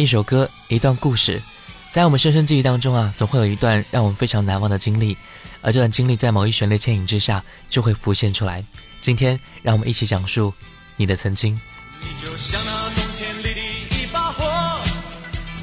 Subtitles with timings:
[0.00, 1.42] 一首歌一段故事
[1.90, 5.14] 在我们深深记忆当中啊总会有一段让我们非常难忘的经历
[5.60, 8.64] 而这段经历在某一旋律牵引之下就会浮现出来
[9.02, 10.54] 今天让我们一起讲述
[10.96, 11.52] 你的曾经
[12.00, 13.60] 你就像那冬天里
[13.98, 14.80] 的一把火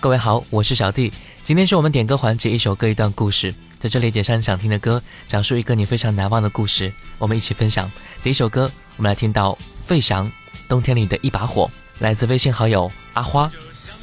[0.00, 7.90] 各位好我是小弟今天是我们点歌环节，一首歌一段故事，在这里点上你想听的歌，讲述一个你非常难忘的故事，我们一起分享。
[8.22, 10.28] 第一首歌，我们来听到费翔
[10.68, 11.64] 《冬天里的一把火》，
[12.02, 13.50] 来自微信好友阿花，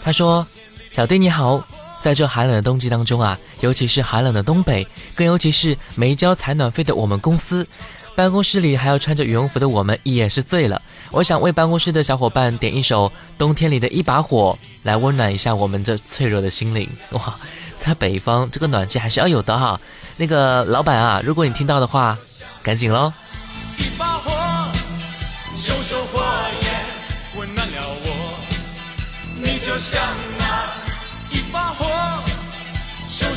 [0.03, 0.45] 他说
[0.91, 1.65] ：“小弟你好。”
[1.99, 7.67] 在这寒冷的冬季当中啊，尤其是寒冷的东北，更尤其是没交采暖费的我们公司，
[8.15, 10.79] 办公室里还要穿着羽绒服的我们，也是醉了。
[11.11, 16.87] 我想为办公室的小伙伴点一首《冬天里的一把火》，来温暖一下我们这脆弱的心灵。
[17.11, 17.35] 哇，
[17.77, 19.79] 在北方这个暖气还是要有的哈。
[20.17, 22.15] 那个老板啊，如果你听到的话，
[22.63, 23.11] 赶紧喽。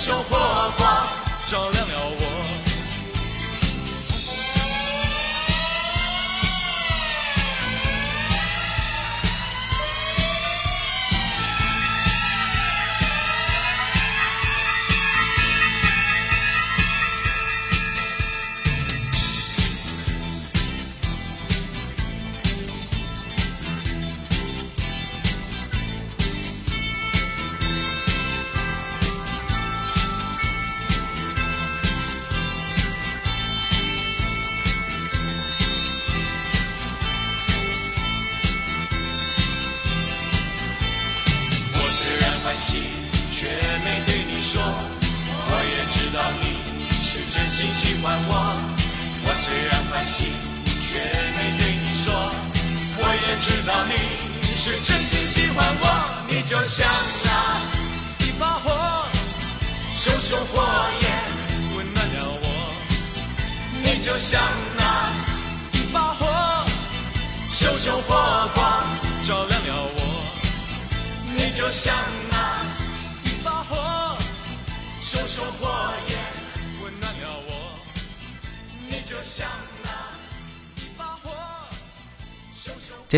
[0.01, 0.39] 笑话。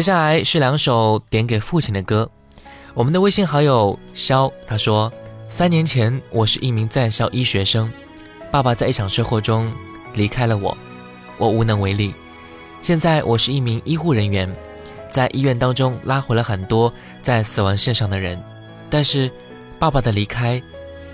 [0.02, 2.28] 接下来是两首点给父亲的歌。
[2.92, 5.08] 我们的微信好友肖他说
[5.48, 7.88] ：“三年前，我是一名在校医学生，
[8.50, 9.72] 爸爸在一场车祸中
[10.14, 10.76] 离开了我，
[11.38, 12.12] 我无能为力。
[12.80, 14.52] 现在我是一名医护人员，
[15.08, 16.92] 在医院当中拉回了很多
[17.22, 18.36] 在死亡线上的人。
[18.90, 19.30] 但是，
[19.78, 20.60] 爸爸的离开，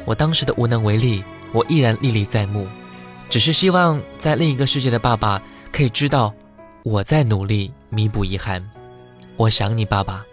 [0.06, 1.22] 我当时的无能为力，
[1.52, 2.66] 我依然历历在目。
[3.28, 6.32] 只是希望在另一个世界的爸爸可以知道
[6.82, 8.66] 我在努力弥补遗憾。”
[9.38, 10.26] 我想你爸爸，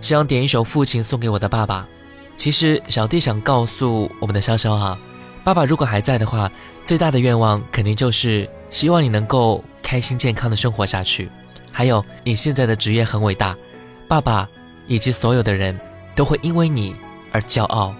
[0.00, 1.86] 希望点一首《父亲》送给我的爸爸。
[2.36, 4.98] 其实小弟想告诉我们的潇潇啊，
[5.44, 6.50] 爸爸如果还在的话，
[6.84, 11.30] 最大的愿望肯定就是希望你能够开心健康的生活下去。
[11.70, 13.56] 还有你现在的职业很伟大，
[14.08, 14.48] 爸爸
[14.88, 15.78] 以及所有的人
[16.16, 16.94] 都会因为你
[17.30, 17.94] 而骄傲。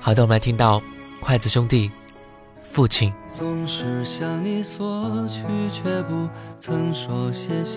[0.00, 0.80] 好的，我们来听到
[1.20, 1.88] 筷子兄弟
[2.62, 3.12] 《父亲》。
[3.38, 4.62] 总是向你你。
[4.62, 6.26] 索取，却不
[6.58, 7.76] 曾说谢谢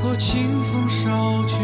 [0.00, 1.54] 托清风捎去。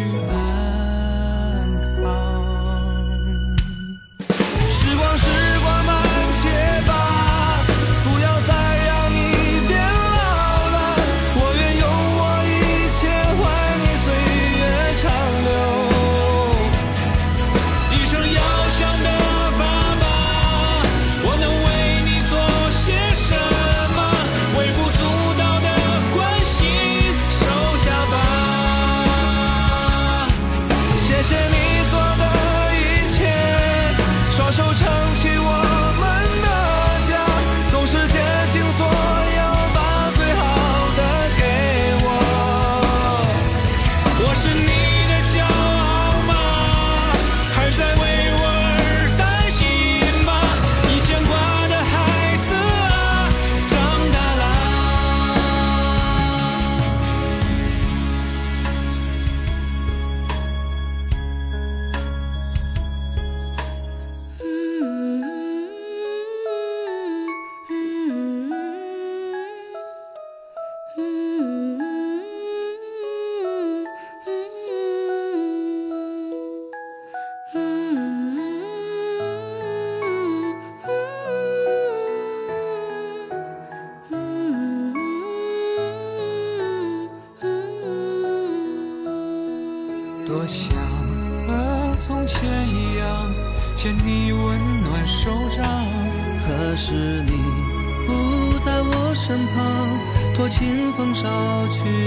[100.97, 101.27] 风捎
[101.69, 102.06] 去。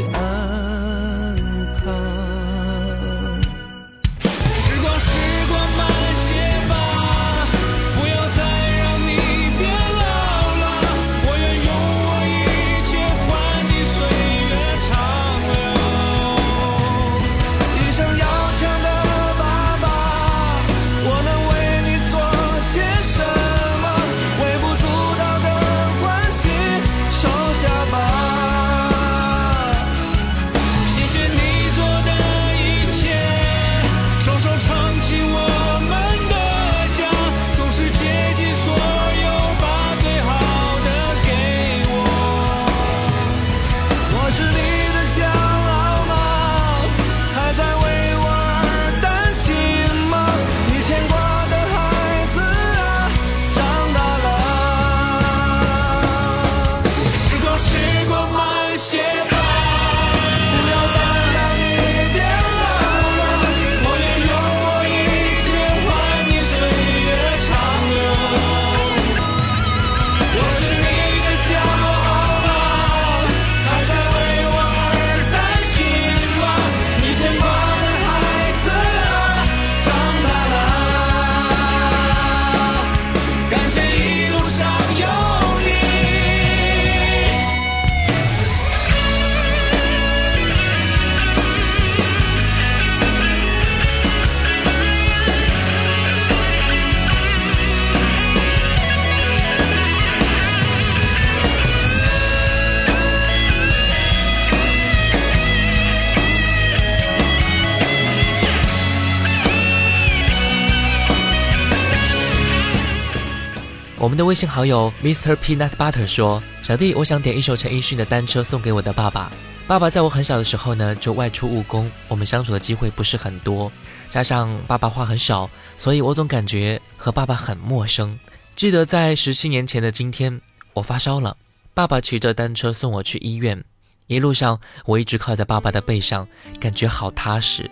[114.20, 119.32] 的微信好友 Mr Peanut Butter 说：“小弟，我想点一首陈奕迅的《单车》送给我的爸爸。
[119.66, 123.72] 爸爸在我很小的时候呢，就外出务工，我们相处的机会不是很多，
[124.10, 128.20] 加上爸爸话很少，所以我总感觉和爸爸很陌生。
[128.58, 130.42] 记得在十七年前的今天，
[130.74, 131.38] 我发烧了，
[131.74, 133.64] 爸爸骑着单车送我去医院，
[134.08, 136.28] 一路上我一直靠在爸爸的背上，
[136.60, 137.72] 感觉好踏实。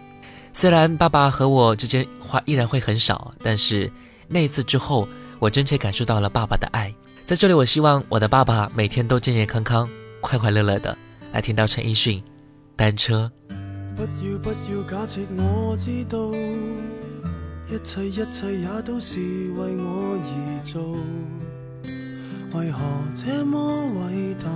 [0.53, 3.91] 虽然爸爸和我之间话依然会很少，但是
[4.29, 5.05] 那次之后。”
[5.39, 9.87] 我真切感受到了爸爸的爱在这里我希望我的爸爸每天都健健康康
[10.19, 10.97] 快快乐乐的
[11.31, 12.23] 来听到陈奕迅
[12.75, 13.29] 单车
[13.95, 16.17] 不要不要假设我知道
[17.69, 20.29] 一切一切也都是为我而
[20.63, 20.95] 做
[22.53, 22.79] 为何
[23.13, 24.49] 这么伟大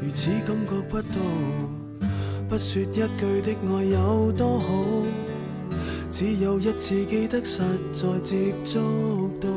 [0.00, 1.18] 如此感觉不到
[2.48, 5.31] 不说一句的爱有多好
[6.24, 7.58] 只有一次记得实
[7.92, 9.48] 在接触到，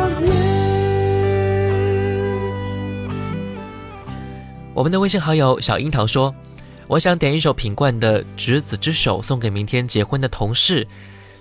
[4.73, 6.33] 我们的微信好友小樱桃说
[6.87, 10.87] ：“我想点一首品冠的《执子之手》送给明天结婚的同事。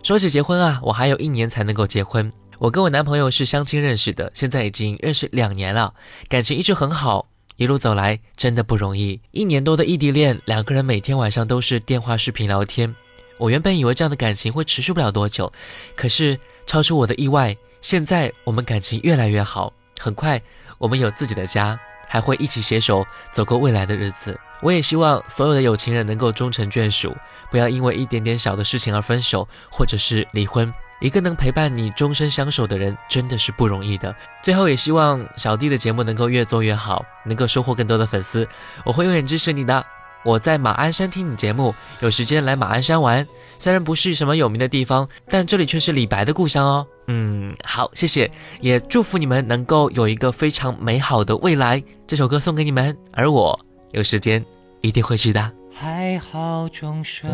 [0.02, 2.30] 说起结婚啊，我还有一年才能够结婚。
[2.58, 5.94] 我跟我男朋友是相亲认识的，现在已经认识两年了，
[6.28, 7.26] 感情一直很好。
[7.56, 12.92] 一路走来真的不容易，一年多的异地恋，两个人每天晚上都是电话视频聊天。
[13.38, 15.50] 我原本以为这样的感情会持续不了多久，
[15.94, 20.40] 可是超出我的意外，现在我们感情越来越好，很快
[20.78, 21.78] 我们有自己的家。”
[22.10, 24.36] 还会一起携手走过未来的日子。
[24.60, 27.16] 我也希望所有的有情人能够终成眷属，
[27.52, 30.70] 不要因为一点点小的事情而分手或者是离婚。
[31.00, 34.14] 一个能陪伴你终身相守的人真的是不容易的。
[34.42, 38.46] 最后也希望小弟的节目能够越做越好，能够收获更多的粉丝。
[38.84, 39.86] 我会永远支持你的。
[40.22, 43.26] 我在马鞍山听你节目，有时间来马鞍山玩。
[43.58, 46.86] 虽然不是什么有名的地方，但这里却是李白的故乡哦。
[47.06, 51.82] 嗯，好，谢谢，也祝福你们能够有一个非常美好的未来。
[52.06, 53.58] 这首歌送给你们，而我
[53.92, 54.44] 有时间
[54.82, 55.50] 一定会去的。
[55.74, 57.30] 还好众生，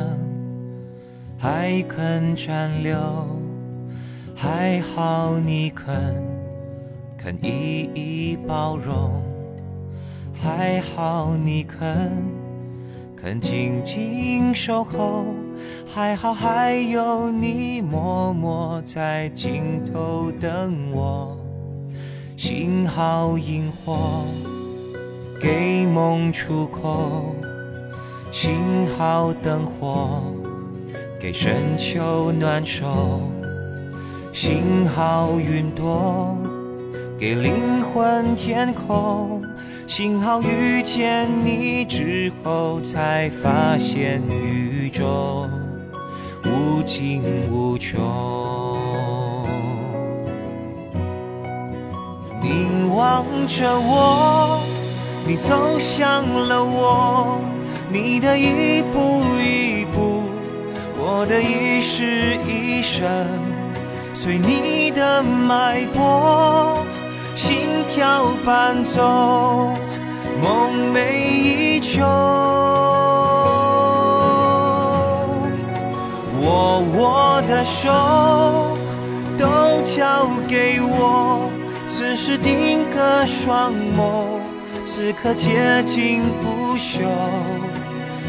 [1.40, 2.96] 还肯挽留；
[4.36, 6.24] 还好你肯，
[7.18, 9.20] 肯一一包容；
[10.40, 12.45] 还好你肯。
[13.26, 15.25] 曾静静守候，
[15.92, 21.37] 还好还有你默默在尽头等我。
[22.37, 24.25] 幸好萤火
[25.40, 27.35] 给梦出口，
[28.30, 28.54] 幸
[28.97, 30.23] 好灯火
[31.18, 33.21] 给深秋暖手，
[34.33, 36.33] 幸好云朵
[37.18, 39.42] 给灵魂天空。
[39.88, 45.48] 幸好遇见你之后，才发现宇宙
[46.44, 47.94] 无尽无穷。
[52.42, 54.60] 凝望着我，
[55.24, 57.38] 你走向了我，
[57.88, 60.24] 你的一步一步，
[60.98, 63.04] 我的一世一生，
[64.12, 66.85] 随你的脉搏。
[67.46, 67.56] 心
[67.88, 69.00] 跳伴奏，
[70.42, 72.00] 梦寐以求。
[76.42, 77.86] 握我的手
[79.38, 79.46] 都
[79.84, 81.48] 交给我，
[81.86, 84.40] 此时定格双眸，
[84.84, 87.04] 此刻接近不朽。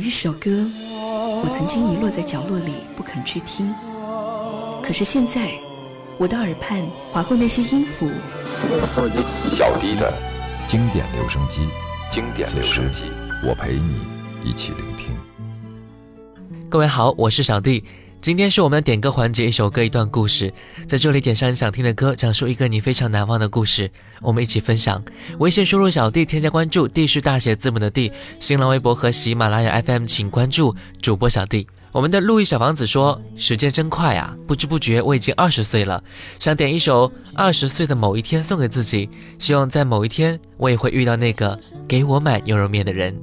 [0.00, 3.72] 一首歌，我曾经遗落在角落里，不肯去听。
[4.82, 5.50] 可是现在，
[6.16, 6.82] 我的耳畔
[7.12, 8.08] 划过那些音符。
[9.58, 10.20] 小的，
[10.66, 11.60] 经典留声机，
[12.10, 13.02] 经典留声机，
[13.46, 13.94] 我陪你
[14.42, 15.14] 一起聆听。
[16.70, 17.84] 各位好，我是小弟。
[18.22, 20.52] 今天是我们点歌环节，一首歌一段故事，
[20.86, 25.02] 在这里点上你想听的歌，讲述一个你非常难忘的故事，我们一起分享。
[25.38, 28.12] 微信输入小弟添加关注，D 是大写字母的 D。
[28.38, 31.66] 新浪微博和喜马拉雅 FM 请关注主播小弟。
[31.92, 36.04] 我们的路易小王子说：“时间真快啊，不知不觉我已经二十岁了，
[36.38, 43.16] 想点一首《二十岁的某一天》送给自己，希望在某一天我也会遇到那个给我买牛肉面的人。”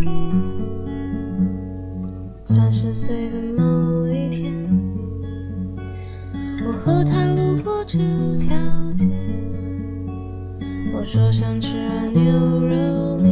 [0.00, 0.10] 骗。
[2.46, 4.52] 三十岁的某一天，
[6.66, 7.98] 我和他路过这
[8.38, 8.56] 条
[8.96, 9.04] 街，
[10.96, 11.76] 我说想吃
[12.14, 12.32] 牛
[12.66, 13.23] 肉。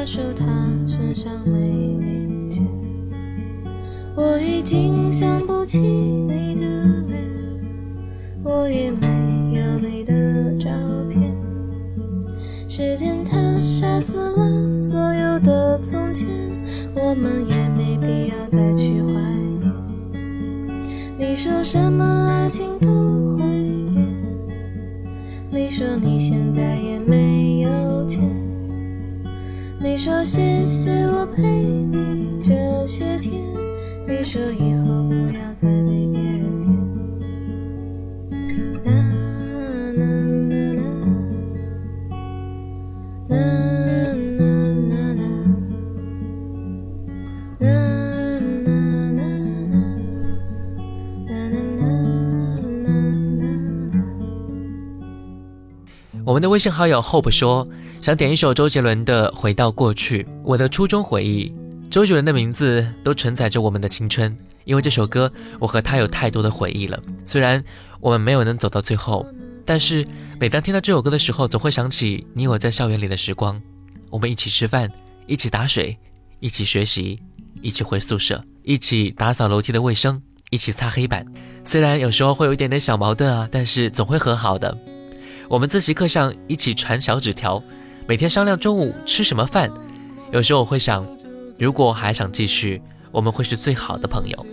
[0.00, 0.46] 他说他
[0.86, 2.64] 身上没零钱，
[4.14, 6.70] 我已经想不起你的
[7.08, 9.08] 脸，我也没
[9.58, 10.70] 有你的照
[11.10, 11.36] 片。
[12.68, 16.28] 时间它杀死了所有的从前，
[16.94, 19.20] 我们也没必要再去怀
[19.58, 21.18] 念。
[21.18, 22.86] 你说什么爱情都
[23.36, 23.48] 会
[23.92, 24.08] 变，
[25.50, 27.87] 你说你现在也没有。
[29.90, 32.54] 你说谢谢我陪你这
[32.86, 33.42] 些天，
[34.06, 36.07] 你说以后不要再悲。
[56.38, 57.66] 我们的微信好友 Hope 说，
[58.00, 61.52] 想点一首周杰伦的《回到过去》，我的初中回忆。
[61.90, 67.02] 周杰伦的名字都承载着我们的青春，因为这首歌，我和他有太多的回忆了。
[67.26, 67.60] 虽然
[67.98, 69.26] 我们没有能走到最后，
[69.64, 70.06] 但是
[70.38, 73.60] 每当听到这首歌的时候，总会想起你我在校园里的时光。
[74.08, 74.88] 我们一起吃饭，
[75.26, 75.98] 一起打水，
[76.38, 77.20] 一起学习，
[77.62, 81.26] 一起回宿舍，一起打扫楼梯的卫生，一起擦黑板。
[81.64, 84.78] 虽然有时候会有一点点小矛盾啊，但是总会和好的。
[85.48, 87.60] 我们自习课上一起传小纸条，
[88.06, 89.70] 每天商量中午吃什么饭。
[90.30, 91.06] 有时候我会想，
[91.58, 92.80] 如果还想继续，
[93.10, 94.46] 我们会是最好的朋友。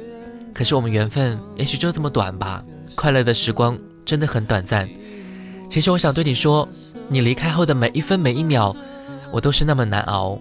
[0.54, 2.64] 可是我们缘分也许就这么短吧。
[2.96, 4.90] 快乐的时光真的很短暂。
[5.70, 6.68] 其实我想对你说，
[7.10, 8.74] 你离开后的每一分每一秒，
[9.34, 10.40] 我都是那么难熬。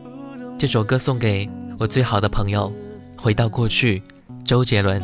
[0.57, 2.73] 这首歌送给我最好的朋友。
[3.21, 4.01] 回到过去，
[4.47, 5.03] 周杰伦。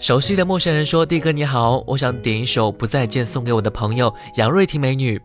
[0.00, 5.20] 熟悉的陌生人说：“弟哥你好，我想点一首《不再见》送给我的朋友杨瑞婷美女。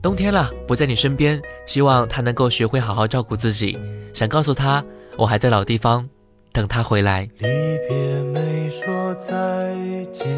[0.00, 3.76] 冬天了，不在你身边，希望她能够学会好好照顾自己。
[4.14, 4.84] 想告诉她，
[5.16, 6.08] 我还在老地方
[6.52, 7.48] 等她回来。”离
[7.88, 7.96] 别
[8.32, 9.34] 没说再
[10.12, 10.36] 见，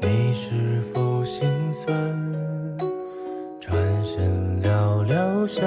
[0.00, 0.77] 你是。
[5.48, 5.62] 笑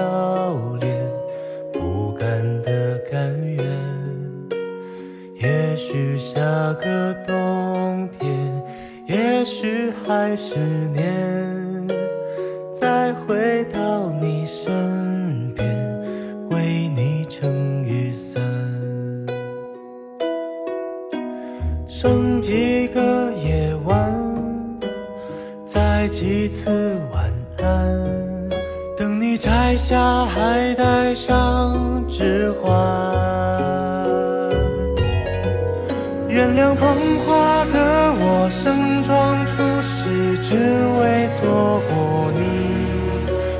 [0.79, 1.11] 脸，
[1.73, 3.65] 不甘的甘愿。
[5.41, 6.39] 也许下
[6.75, 8.63] 个冬天，
[9.07, 10.59] 也许还是
[10.93, 11.87] 年，
[12.79, 15.65] 再回到你身边，
[16.51, 18.39] 为你撑雨伞。
[21.87, 24.05] 剩几个夜晚，
[25.65, 28.20] 再几次晚安。
[29.41, 32.71] 摘下，还戴上指环。
[36.29, 36.87] 原谅捧
[37.25, 42.85] 花的我盛装出席，只为错过你。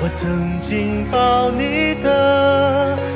[0.03, 3.14] 我曾经抱你的。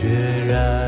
[0.00, 0.04] 决
[0.46, 0.87] 然。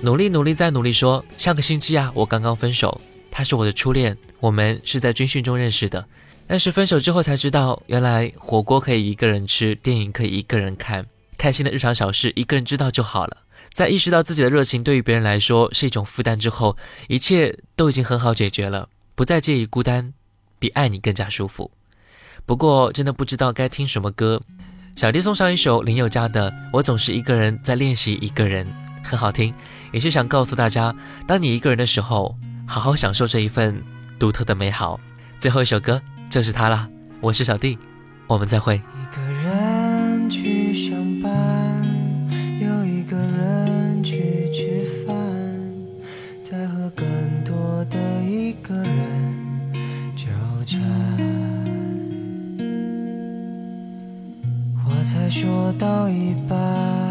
[0.04, 0.92] 努力努力再努力。
[0.92, 6.04] 说上个星期啊，我刚刚分手，他是我的初恋，我们是在军训中认识的。
[6.46, 11.06] 但是分手之后才知道，原来火锅可以一个人吃，电影可以一个人看，
[11.38, 13.38] 开心的日常小事，一个人知道就好了。
[13.72, 16.76] 在意识到自己的热情对于别人来说是一种负担之后，
[17.08, 20.12] 一切都已经很好解决了，不再介意孤单，
[20.58, 21.70] 比爱你更加舒服。
[22.44, 24.42] 不过真的不知道该听什么歌，
[24.96, 28.66] 小弟送上一首林宥嘉的《我总是一个人在练习一个人》，
[29.08, 29.50] 很好听。
[29.94, 30.92] 也是想告诉大家
[31.24, 32.34] 当你一个人的时候
[32.66, 33.80] 好好享受这一份
[34.18, 34.98] 独特的美好
[35.38, 36.88] 最后一首歌就是它了
[37.20, 37.78] 我是小弟
[38.26, 41.86] 我们再会一个人去上班
[42.60, 45.14] 又一个人去吃饭
[46.42, 47.06] 再和更
[47.44, 47.96] 多的
[48.28, 49.46] 一个人
[50.16, 50.26] 纠
[50.66, 51.16] 缠
[54.84, 57.03] 话才说到一半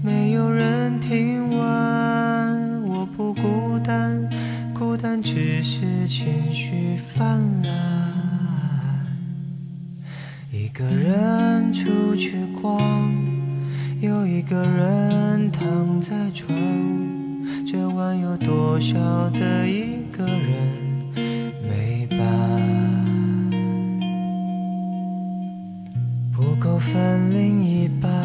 [0.00, 4.30] 没有人听完，我不孤单，
[4.72, 8.12] 孤单只是情绪泛滥。
[10.52, 12.30] 一个人出去
[12.62, 12.80] 逛，
[14.00, 16.56] 又一个人躺在床，
[17.66, 18.94] 这晚有多少
[19.30, 22.20] 的一个人没伴？
[26.32, 28.17] 不够分另一半。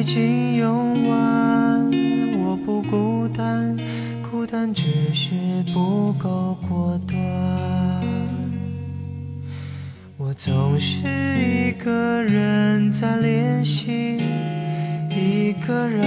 [0.00, 1.90] 已经用完，
[2.38, 3.76] 我不孤单，
[4.30, 5.34] 孤单只是
[5.74, 7.18] 不够果断。
[10.16, 11.04] 我总是
[11.42, 14.18] 一个人在练习，
[15.10, 16.04] 一个人，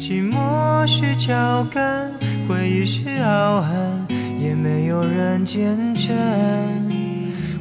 [0.00, 2.10] 寂寞是脚跟，
[2.48, 4.04] 回忆是傲寒，
[4.40, 6.12] 也没有人见证。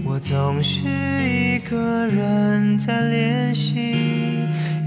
[0.03, 4.40] 我总是一个人在练习。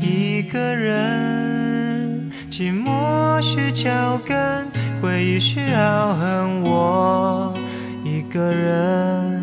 [0.06, 4.66] 一个人，寂寞是脚跟，
[5.00, 7.54] 回忆是凹痕，我
[8.04, 9.33] 一个人。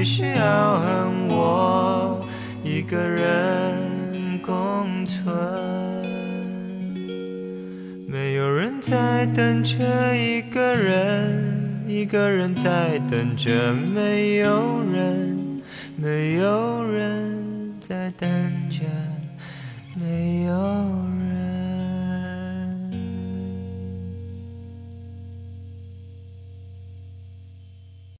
[0.00, 2.26] 不是要和我
[2.64, 4.56] 一个人共
[5.04, 5.30] 存，
[8.06, 9.76] 没有人在等着
[10.16, 14.80] 一个人，一个人在等着没有。